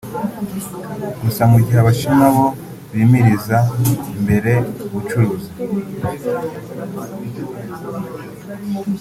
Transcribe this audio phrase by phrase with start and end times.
[1.21, 2.47] Gusa mu gihe Abashinwa bo
[2.93, 3.57] bimiriza
[4.15, 4.53] imbere
[4.85, 5.49] ubucuruzi